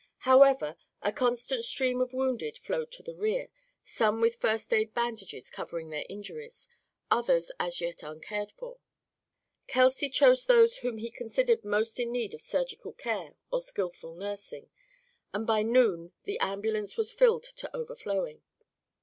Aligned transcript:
However, 0.25 0.77
a 1.03 1.11
constant 1.11 1.63
stream 1.63 2.01
of 2.01 2.11
wounded 2.11 2.57
flowed 2.57 2.91
to 2.93 3.03
the 3.03 3.13
rear, 3.13 3.49
some 3.85 4.19
with 4.19 4.37
first 4.37 4.73
aid 4.73 4.95
bandages 4.95 5.51
covering 5.51 5.91
their 5.91 6.07
injuries, 6.09 6.67
others 7.11 7.51
as 7.59 7.81
yet 7.81 8.01
uncared 8.01 8.51
for. 8.51 8.79
Kelsey 9.67 10.09
chose 10.09 10.47
those 10.47 10.77
whom 10.77 10.97
he 10.97 11.11
considered 11.11 11.63
most 11.63 11.99
in 11.99 12.11
need 12.11 12.33
of 12.33 12.41
surgical 12.41 12.93
care 12.93 13.35
or 13.51 13.61
skillful 13.61 14.15
nursing, 14.15 14.71
and 15.33 15.45
by 15.45 15.61
noon 15.61 16.13
the 16.23 16.39
ambulance 16.39 16.97
was 16.97 17.11
filled 17.13 17.43
to 17.43 17.69
overflowing. 17.77 18.41